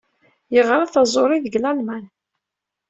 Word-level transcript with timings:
Yeɣra 0.53 0.91
taẓuri 0.93 1.37
deg 1.45 1.59
Lalman. 1.59 2.05